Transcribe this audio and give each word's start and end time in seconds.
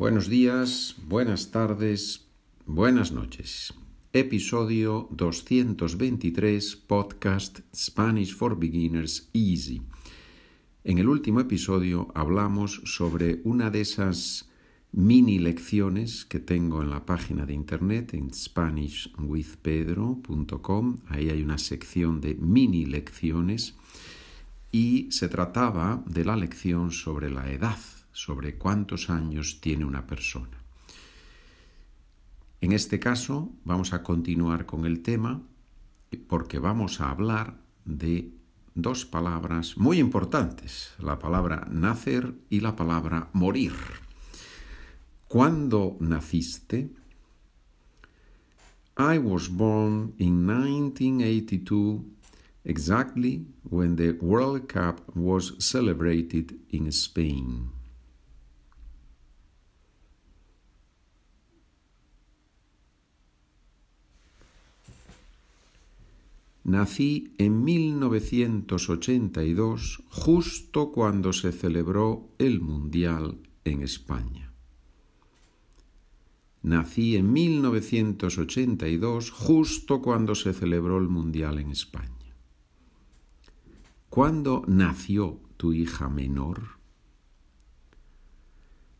Buenos 0.00 0.28
días, 0.30 0.96
buenas 1.06 1.50
tardes, 1.50 2.26
buenas 2.64 3.12
noches. 3.12 3.74
Episodio 4.14 5.08
223 5.10 6.76
Podcast 6.76 7.60
Spanish 7.76 8.34
for 8.34 8.58
Beginners 8.58 9.28
Easy. 9.34 9.82
En 10.84 10.96
el 10.96 11.06
último 11.06 11.40
episodio 11.40 12.10
hablamos 12.14 12.80
sobre 12.86 13.42
una 13.44 13.68
de 13.68 13.82
esas 13.82 14.48
mini 14.90 15.38
lecciones 15.38 16.24
que 16.24 16.40
tengo 16.40 16.80
en 16.80 16.88
la 16.88 17.04
página 17.04 17.44
de 17.44 17.52
internet 17.52 18.14
en 18.14 18.32
SpanishWithPedro.com. 18.32 20.96
Ahí 21.08 21.28
hay 21.28 21.42
una 21.42 21.58
sección 21.58 22.22
de 22.22 22.36
mini 22.36 22.86
lecciones 22.86 23.74
y 24.72 25.12
se 25.12 25.28
trataba 25.28 26.02
de 26.06 26.24
la 26.24 26.36
lección 26.36 26.90
sobre 26.90 27.28
la 27.28 27.52
edad 27.52 27.76
sobre 28.12 28.56
cuántos 28.56 29.10
años 29.10 29.60
tiene 29.60 29.84
una 29.84 30.06
persona. 30.06 30.58
En 32.60 32.72
este 32.72 32.98
caso 32.98 33.50
vamos 33.64 33.92
a 33.92 34.02
continuar 34.02 34.66
con 34.66 34.84
el 34.84 35.02
tema 35.02 35.42
porque 36.28 36.58
vamos 36.58 37.00
a 37.00 37.10
hablar 37.10 37.56
de 37.84 38.32
dos 38.74 39.04
palabras 39.04 39.76
muy 39.76 39.98
importantes, 39.98 40.92
la 40.98 41.18
palabra 41.18 41.66
nacer 41.70 42.34
y 42.50 42.60
la 42.60 42.76
palabra 42.76 43.28
morir. 43.32 43.72
¿Cuándo 45.28 45.96
naciste? 46.00 46.90
I 48.96 49.18
was 49.18 49.48
born 49.48 50.12
in 50.18 50.44
1982, 50.44 52.02
exactly 52.64 53.46
when 53.62 53.96
the 53.96 54.12
World 54.20 54.68
Cup 54.68 55.00
was 55.14 55.54
celebrated 55.58 56.58
in 56.70 56.88
Spain. 56.88 57.79
Nací 66.70 67.34
en 67.38 67.64
1982, 67.64 70.04
justo 70.08 70.92
cuando 70.92 71.32
se 71.32 71.50
celebró 71.50 72.28
el 72.38 72.60
Mundial 72.60 73.40
en 73.64 73.82
España. 73.82 74.52
Nací 76.62 77.16
en 77.16 77.32
1982, 77.32 79.32
justo 79.32 80.00
cuando 80.00 80.36
se 80.36 80.52
celebró 80.52 80.98
el 80.98 81.08
Mundial 81.08 81.58
en 81.58 81.72
España. 81.72 82.36
¿Cuándo 84.08 84.62
nació 84.68 85.40
tu 85.56 85.72
hija 85.72 86.08
menor? 86.08 86.78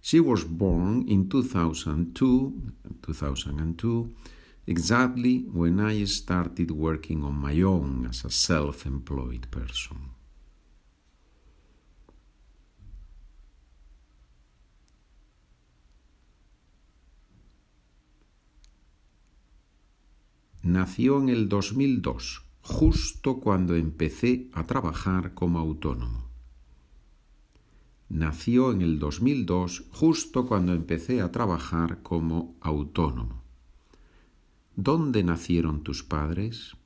She 0.00 0.20
was 0.20 0.46
born 0.48 1.04
in 1.06 1.28
2002, 1.28 2.54
2002 3.02 4.06
exactly 4.68 5.46
when 5.50 5.80
I 5.80 6.04
started 6.04 6.70
working 6.70 7.24
on 7.24 7.34
my 7.40 7.62
own 7.62 8.06
as 8.06 8.26
a 8.26 8.30
self 8.30 8.84
employed 8.84 9.46
person. 9.50 9.96
Nació 20.62 21.18
en 21.20 21.30
el 21.30 21.48
2002, 21.48 22.42
justo 22.60 23.40
cuando 23.40 23.74
empecé 23.74 24.50
a 24.52 24.66
trabajar 24.66 25.32
como 25.32 25.60
autónomo. 25.60 26.28
Nació 28.10 28.72
en 28.72 28.82
el 28.82 28.98
2002, 28.98 29.86
justo 29.92 30.46
cuando 30.46 30.74
empecé 30.74 31.22
a 31.22 31.32
trabajar 31.32 32.02
como 32.02 32.58
autónomo. 32.60 33.47
¿Dónde 34.80 35.24
nacieron 35.24 35.82
tus 35.82 36.04
padres? 36.04 36.76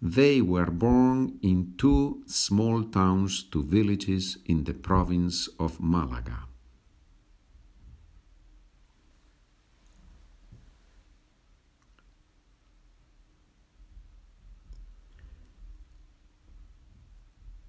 They 0.00 0.40
were 0.40 0.70
born 0.70 1.38
in 1.42 1.74
two 1.76 2.22
small 2.26 2.84
towns, 2.84 3.44
two 3.44 3.62
villages 3.62 4.38
in 4.46 4.64
the 4.64 4.72
province 4.72 5.50
of 5.58 5.78
Malaga. 5.80 6.48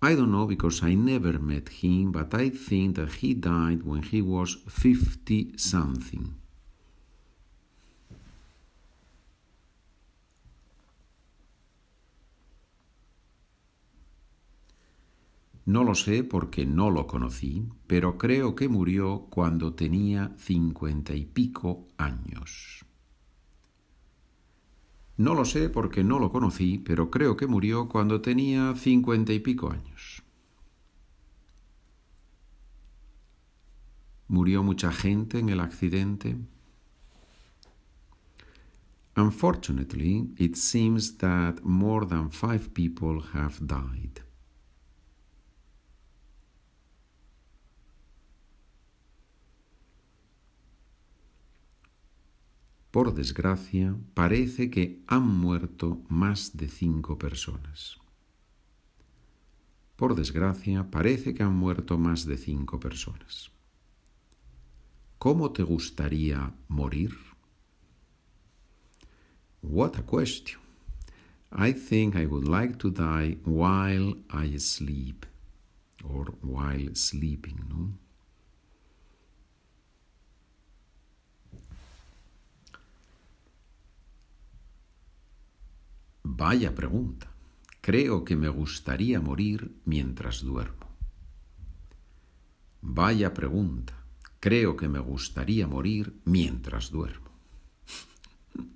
I 0.03 0.15
don't 0.15 0.31
know 0.31 0.47
because 0.47 0.83
I 0.83 0.95
never 0.95 1.39
met 1.41 1.71
him, 1.83 2.13
but 2.13 2.35
I 2.35 2.51
think 2.51 2.97
that 2.97 3.11
he 3.23 3.35
died 3.35 3.83
when 3.85 4.03
he 4.03 4.21
was 4.21 4.59
50 4.69 5.55
something. 5.57 6.35
No 15.67 15.83
lo 15.83 15.95
sé 15.95 16.23
porque 16.25 16.67
no 16.67 16.91
lo 16.91 17.07
conocí, 17.07 17.67
pero 17.87 18.19
creo 18.19 18.55
que 18.55 18.69
murió 18.69 19.29
cuando 19.31 19.73
tenía 19.73 20.35
cincuenta 20.37 21.15
y 21.15 21.25
pico 21.25 21.89
años. 21.97 22.85
No 25.17 25.35
lo 25.35 25.45
sé 25.45 25.69
porque 25.69 26.03
no 26.03 26.19
lo 26.19 26.31
conocí, 26.31 26.79
pero 26.79 27.11
creo 27.11 27.37
que 27.37 27.47
murió 27.47 27.89
cuando 27.89 28.21
tenía 28.21 28.75
cincuenta 28.75 29.33
y 29.33 29.39
pico 29.39 29.71
años. 29.71 30.23
¿Murió 34.27 34.63
mucha 34.65 34.91
gente 34.91 35.39
en 35.39 35.51
el 35.51 35.61
accidente? 35.61 36.37
Unfortunately, 39.17 40.35
it 40.37 40.57
seems 40.57 41.19
that 41.19 41.63
more 41.63 42.05
than 42.05 42.31
five 42.31 42.75
people 42.75 43.23
have 43.33 43.65
died. 43.65 44.25
Por 52.95 53.13
desgracia, 53.13 53.97
parece 54.15 54.71
que 54.71 55.03
han 55.09 55.27
muerto 55.27 56.05
más 56.09 56.57
de 56.57 56.69
cinco 56.69 57.19
personas. 57.19 57.99
Por 59.97 60.15
desgracia, 60.15 60.89
parece 60.93 61.35
que 61.35 61.43
han 61.43 61.57
muerto 61.57 61.99
más 61.99 62.25
de 62.25 62.37
cinco 62.37 62.79
personas. 62.79 63.51
¿Cómo 65.19 65.51
te 65.51 65.65
gustaría 65.65 66.55
morir? 66.69 67.17
What 69.61 69.97
a 69.97 70.07
question. 70.07 70.61
I 71.51 71.73
think 71.73 72.15
I 72.15 72.27
would 72.27 72.47
like 72.47 72.77
to 72.77 72.91
die 72.91 73.39
while 73.45 74.15
I 74.31 74.57
sleep 74.61 75.27
or 76.05 76.33
while 76.43 76.95
sleeping, 76.95 77.59
¿no? 77.69 78.04
Vaya 86.37 86.75
pregunta. 86.75 87.29
Creo 87.81 88.25
que 88.25 88.35
me 88.35 88.49
gustaría 88.49 89.21
morir 89.21 89.81
mientras 89.85 90.43
duermo. 90.43 90.89
Vaya 92.83 93.33
pregunta. 93.33 93.95
Creo 94.41 94.77
que 94.77 94.89
me 94.89 94.99
gustaría 94.99 95.69
morir 95.69 96.21
mientras 96.25 96.91
duermo. 96.91 97.31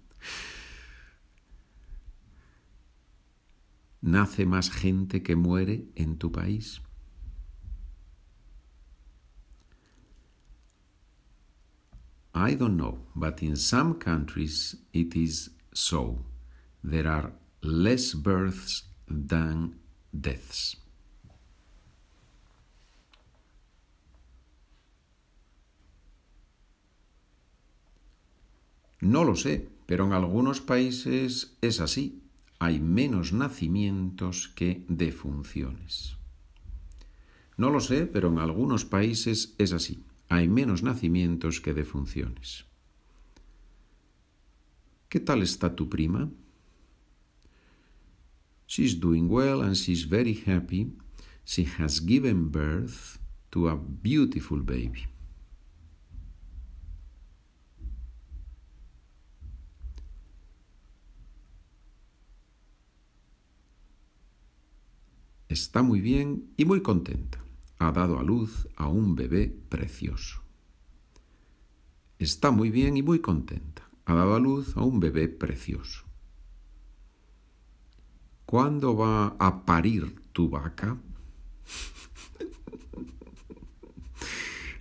¿Nace 4.03 4.47
más 4.47 4.71
gente 4.71 5.25
que 5.25 5.35
muere 5.35 5.89
en 5.97 6.17
tu 6.17 6.31
país? 6.31 6.81
I 12.33 12.55
don't 12.55 12.77
know, 12.77 13.05
but 13.17 13.43
in 13.43 13.57
some 13.57 13.99
countries 13.99 14.77
it 14.93 15.17
is 15.17 15.51
so. 15.73 16.25
There 16.85 17.09
are 17.09 17.33
less 17.61 18.15
births 18.15 18.89
than 19.07 19.81
deaths. 20.13 20.77
No 29.01 29.25
lo 29.25 29.37
sé, 29.37 29.69
pero 29.87 30.07
en 30.07 30.13
algunos 30.13 30.61
países 30.61 31.57
es 31.61 31.81
así. 31.81 32.21
Hay 32.59 32.81
menos 32.81 33.33
nacimientos 33.33 34.49
que 34.49 34.85
defunciones. 34.89 36.17
No 37.57 37.71
lo 37.71 37.81
sé, 37.81 38.07
pero 38.07 38.29
en 38.29 38.39
algunos 38.39 38.85
países 38.85 39.55
es 39.59 39.73
así. 39.73 40.05
Hay 40.29 40.49
menos 40.49 40.83
nacimientos 40.83 41.61
que 41.61 41.75
defunciones. 41.75 42.67
¿Qué 45.09 45.21
tal 45.21 45.43
está 45.43 45.75
tu 45.75 45.89
prima? 45.89 46.31
She's 48.69 48.95
doing 48.95 49.31
well 49.31 49.63
and 49.63 49.75
she's 49.75 50.03
very 50.03 50.35
happy. 50.35 50.93
She 51.43 51.65
has 51.65 52.01
given 52.01 52.51
birth 52.51 53.19
to 53.53 53.69
a 53.69 53.77
beautiful 53.77 54.59
baby. 54.61 55.07
Está 65.49 65.83
muy 65.83 66.03
bien 66.03 66.53
y 66.59 66.67
muy 66.67 66.83
contenta. 66.83 67.43
Ha 67.79 67.91
dado 67.91 68.19
a 68.19 68.23
luz 68.23 68.69
a 68.77 68.87
un 68.87 69.17
bebé 69.17 69.49
precioso. 69.71 70.43
Está 72.19 72.51
muy 72.51 72.71
bien 72.71 72.99
y 72.99 73.03
muy 73.03 73.21
contenta. 73.21 73.89
Ha 74.05 74.15
dado 74.15 74.35
a 74.35 74.39
luz 74.39 74.77
a 74.77 74.83
un 74.83 75.01
bebé 75.01 75.29
precioso. 75.29 76.08
¿Cuándo 78.49 78.97
va 78.97 79.37
a 79.39 79.67
parir 79.67 80.17
tu 80.33 80.49
vaca? 80.49 80.97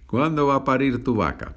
¿Cuándo 0.08 0.48
va 0.48 0.56
a 0.56 0.64
parir 0.64 1.04
tu 1.04 1.16
vaca? 1.16 1.54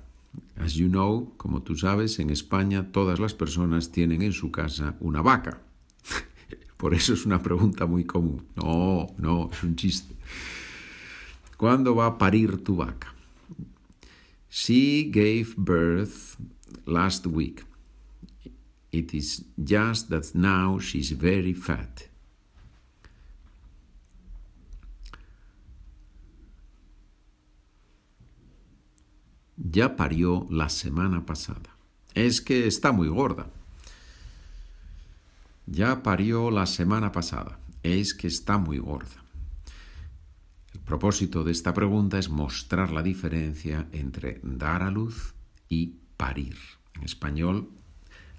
As 0.57 0.75
you 0.75 0.89
know, 0.89 1.33
como 1.37 1.63
tú 1.63 1.77
sabes, 1.77 2.19
en 2.19 2.31
España 2.31 2.91
todas 2.91 3.21
las 3.21 3.33
personas 3.33 3.93
tienen 3.93 4.23
en 4.23 4.33
su 4.33 4.51
casa 4.51 4.97
una 4.99 5.23
vaca. 5.23 5.61
Por 6.77 6.95
eso 6.95 7.15
es 7.15 7.27
una 7.27 7.41
pregunta 7.41 7.87
muy 7.87 8.05
común. 8.05 8.45
No, 8.57 9.15
no, 9.17 9.49
es 9.53 9.63
un 9.63 9.77
chiste. 9.77 10.17
¿Cuándo 11.57 11.95
va 11.95 12.07
a 12.07 12.19
parir 12.19 12.65
tu 12.65 12.75
vaca? 12.75 13.15
She 14.51 15.13
gave 15.13 15.55
birth 15.57 16.41
last 16.87 17.25
week. 17.29 17.70
It 18.93 19.15
is 19.15 19.45
just 19.57 20.09
that 20.11 20.35
now 20.35 20.81
she's 20.81 21.13
very 21.13 21.55
fat. 21.55 22.11
Ya 29.57 29.97
parió 29.97 30.47
la 30.51 30.69
semana 30.69 31.25
pasada. 31.25 31.77
Es 32.15 32.41
que 32.41 32.67
está 32.67 32.93
muy 32.93 33.09
gorda. 33.09 33.47
Ya 35.67 36.03
parió 36.03 36.51
la 36.51 36.67
semana 36.67 37.13
pasada. 37.13 37.59
Es 37.83 38.15
que 38.15 38.27
está 38.27 38.59
muy 38.59 38.79
gorda. 38.79 39.23
El 40.73 40.81
propósito 40.81 41.45
de 41.45 41.53
esta 41.53 41.73
pregunta 41.73 42.19
es 42.19 42.29
mostrar 42.29 42.91
la 42.91 43.03
diferencia 43.03 43.87
entre 43.93 44.41
dar 44.43 44.83
a 44.83 44.91
luz 44.91 45.35
y 45.69 45.99
parir. 46.17 46.57
En 46.95 47.05
español 47.05 47.71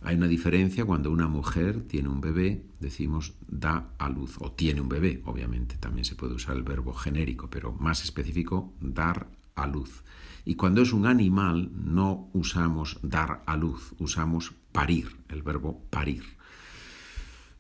hay 0.02 0.16
una 0.16 0.28
diferencia 0.28 0.86
cuando 0.86 1.12
una 1.12 1.28
mujer 1.28 1.84
tiene 1.84 2.10
un 2.10 2.22
bebé, 2.22 2.66
decimos 2.80 3.34
da 3.48 3.94
a 4.00 4.10
luz, 4.10 4.38
o 4.40 4.52
tiene 4.52 4.82
un 4.82 4.90
bebé, 4.90 5.22
obviamente, 5.26 5.76
también 5.80 6.06
se 6.06 6.16
puede 6.16 6.34
usar 6.34 6.58
el 6.58 6.64
verbo 6.64 6.94
genérico, 6.94 7.50
pero 7.50 7.72
más 7.74 8.04
específico, 8.04 8.74
dar 8.80 9.28
a 9.56 9.68
luz. 9.68 10.04
Y 10.44 10.56
cuando 10.56 10.82
es 10.82 10.92
un 10.92 11.06
animal, 11.06 11.70
no 11.76 12.30
usamos 12.34 12.98
dar 13.04 13.44
a 13.46 13.56
luz, 13.58 13.94
usamos 14.00 14.54
parir, 14.72 15.16
el 15.30 15.44
verbo 15.44 15.82
parir. 15.90 16.24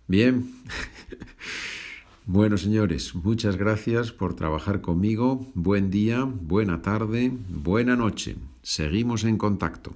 Bien. 0.07 0.51
Bueno, 2.27 2.55
señores, 2.55 3.15
muchas 3.15 3.57
gracias 3.57 4.11
por 4.11 4.35
trabajar 4.35 4.79
conmigo. 4.79 5.47
Buen 5.55 5.89
día, 5.89 6.23
buena 6.23 6.83
tarde, 6.83 7.33
buena 7.49 7.95
noche. 7.95 8.35
Seguimos 8.61 9.23
en 9.23 9.37
contacto. 9.37 9.95